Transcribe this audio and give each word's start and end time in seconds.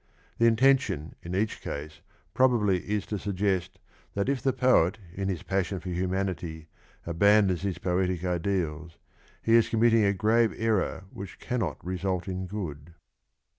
The 0.39 0.47
intention 0.47 1.13
in 1.21 1.35
each 1.35 1.61
case 1.61 2.01
probably 2.33 2.79
is 2.89 3.05
to 3.05 3.19
suggest 3.19 3.77
that 4.15 4.29
if 4.29 4.41
the 4.41 4.51
poet 4.51 4.97
in 5.13 5.29
his 5.29 5.43
passion 5.43 5.79
for 5.79 5.89
humanity 5.89 6.69
abandons 7.05 7.61
his 7.61 7.77
poetic 7.77 8.23
ideals 8.25 8.97
he 9.43 9.53
is 9.53 9.69
committing 9.69 10.03
a 10.03 10.11
grave 10.11 10.55
error 10.57 11.03
which 11.11 11.37
cannot 11.37 11.85
result 11.85 12.27
in 12.27 12.47
good. 12.47 12.95